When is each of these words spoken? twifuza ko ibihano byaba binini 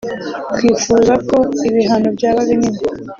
twifuza 0.57 1.13
ko 1.29 1.37
ibihano 1.67 2.07
byaba 2.17 2.39
binini 2.47 2.79